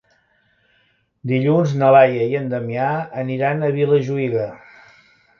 Dilluns 1.31 1.75
na 1.81 1.89
Laia 1.95 2.23
i 2.31 2.37
en 2.39 2.49
Damià 2.53 2.87
aniran 3.25 3.61
a 3.61 3.69
Vilajuïga. 3.75 4.47